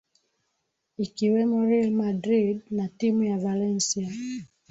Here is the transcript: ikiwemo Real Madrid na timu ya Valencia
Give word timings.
ikiwemo 1.05 1.57
Real 1.69 1.89
Madrid 2.03 2.61
na 2.71 2.87
timu 2.87 3.23
ya 3.23 3.37
Valencia 3.37 4.09